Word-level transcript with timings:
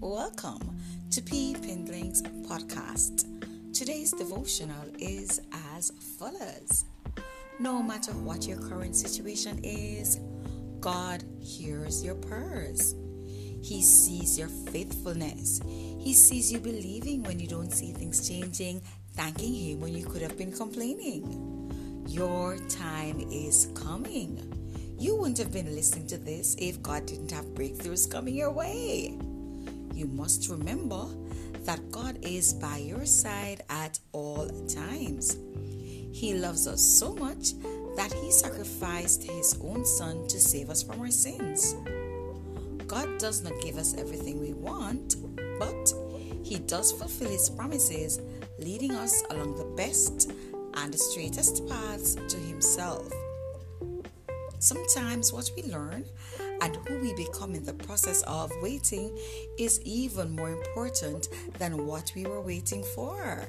Welcome 0.00 0.80
to 1.10 1.22
Peepindling's 1.22 2.22
podcast. 2.22 3.26
Today's 3.72 4.12
devotional 4.12 4.84
is 4.98 5.40
as 5.74 5.90
follows 6.18 6.84
No 7.58 7.82
matter 7.82 8.12
what 8.12 8.46
your 8.46 8.58
current 8.58 8.96
situation 8.96 9.60
is, 9.62 10.20
God 10.80 11.24
hears 11.40 12.04
your 12.04 12.16
prayers. 12.16 12.94
He 13.62 13.82
sees 13.82 14.38
your 14.38 14.48
faithfulness. 14.48 15.60
He 15.66 16.12
sees 16.12 16.52
you 16.52 16.58
believing 16.58 17.22
when 17.22 17.38
you 17.38 17.46
don't 17.46 17.70
see 17.70 17.92
things 17.92 18.28
changing, 18.28 18.82
thanking 19.14 19.54
Him 19.54 19.80
when 19.80 19.94
you 19.94 20.04
could 20.04 20.22
have 20.22 20.36
been 20.36 20.52
complaining. 20.52 22.04
Your 22.08 22.58
time 22.68 23.20
is 23.30 23.68
coming. 23.74 24.96
You 24.98 25.16
wouldn't 25.16 25.38
have 25.38 25.52
been 25.52 25.74
listening 25.74 26.06
to 26.08 26.18
this 26.18 26.56
if 26.58 26.82
God 26.82 27.06
didn't 27.06 27.30
have 27.30 27.46
breakthroughs 27.46 28.10
coming 28.10 28.34
your 28.34 28.50
way. 28.50 29.18
You 29.94 30.06
must 30.06 30.48
remember 30.48 31.06
that 31.64 31.90
God 31.90 32.18
is 32.22 32.54
by 32.54 32.78
your 32.78 33.04
side 33.04 33.62
at 33.68 33.98
all 34.12 34.48
times. 34.66 35.36
He 36.12 36.34
loves 36.34 36.66
us 36.66 36.82
so 36.82 37.14
much 37.14 37.54
that 37.96 38.12
He 38.12 38.30
sacrificed 38.30 39.22
His 39.22 39.58
own 39.62 39.84
Son 39.84 40.26
to 40.28 40.40
save 40.40 40.70
us 40.70 40.82
from 40.82 41.00
our 41.00 41.10
sins. 41.10 41.76
God 42.86 43.18
does 43.18 43.42
not 43.42 43.54
give 43.62 43.76
us 43.76 43.94
everything 43.96 44.40
we 44.40 44.52
want, 44.52 45.16
but 45.58 45.94
He 46.42 46.58
does 46.58 46.92
fulfill 46.92 47.30
His 47.30 47.50
promises, 47.50 48.20
leading 48.58 48.92
us 48.92 49.22
along 49.30 49.56
the 49.56 49.76
best 49.76 50.32
and 50.74 50.92
the 50.92 50.98
straightest 50.98 51.68
paths 51.68 52.14
to 52.14 52.36
Himself. 52.38 53.12
Sometimes 54.62 55.32
what 55.32 55.50
we 55.56 55.64
learn 55.64 56.04
and 56.60 56.76
who 56.86 57.00
we 57.00 57.12
become 57.14 57.56
in 57.56 57.64
the 57.64 57.72
process 57.72 58.22
of 58.28 58.52
waiting 58.62 59.18
is 59.58 59.80
even 59.82 60.36
more 60.36 60.50
important 60.50 61.26
than 61.58 61.84
what 61.84 62.12
we 62.14 62.26
were 62.26 62.40
waiting 62.40 62.84
for. 62.94 63.48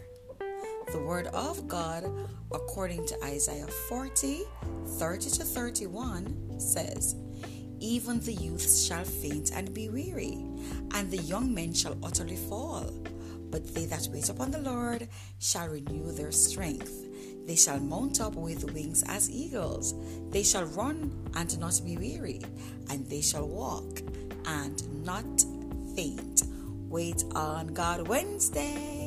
The 0.92 0.98
Word 0.98 1.28
of 1.28 1.68
God, 1.68 2.04
according 2.52 3.06
to 3.06 3.24
Isaiah 3.24 3.68
40 3.68 4.42
30 4.88 5.30
to 5.30 5.44
31, 5.44 6.60
says, 6.60 7.16
Even 7.80 8.20
the 8.20 8.34
youths 8.34 8.84
shall 8.84 9.06
faint 9.06 9.52
and 9.54 9.72
be 9.72 9.90
weary, 9.90 10.44
and 10.96 11.12
the 11.12 11.22
young 11.22 11.54
men 11.54 11.76
shall 11.76 11.96
utterly 12.02 12.38
fall. 12.38 12.92
But 13.54 13.76
they 13.76 13.86
that 13.86 14.10
wait 14.12 14.30
upon 14.30 14.50
the 14.50 14.58
Lord 14.58 15.08
shall 15.38 15.68
renew 15.68 16.12
their 16.12 16.32
strength. 16.32 17.06
They 17.46 17.56
shall 17.56 17.80
mount 17.80 18.20
up 18.20 18.34
with 18.34 18.74
wings 18.74 19.04
as 19.08 19.30
eagles. 19.30 19.94
They 20.32 20.42
shall 20.42 20.66
run 20.66 21.12
and 21.36 21.60
not 21.60 21.80
be 21.86 21.96
weary, 21.96 22.42
and 22.90 23.06
they 23.06 23.22
shall 23.22 23.48
walk 23.48 24.02
and 24.48 25.06
not 25.06 25.46
faint. 25.96 26.46
Wait 26.90 27.24
on 27.36 27.68
God 27.68 28.08
Wednesday. 28.08 29.03